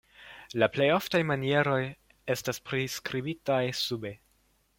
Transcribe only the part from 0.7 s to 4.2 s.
plej oftaj manieroj estas priskribitaj sube.